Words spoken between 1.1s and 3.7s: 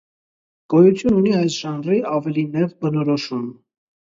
ունի այս ժանրի ավելի նեղ բնորուշում։